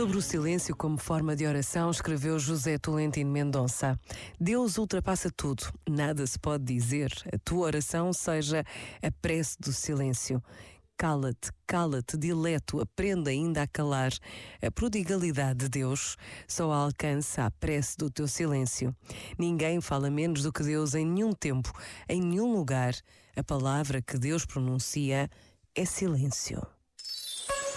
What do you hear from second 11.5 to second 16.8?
cala-te, dileto, aprenda ainda a calar. A prodigalidade de Deus só